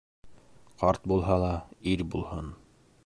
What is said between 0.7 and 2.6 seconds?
Ҡарт булһа ла ир булһын.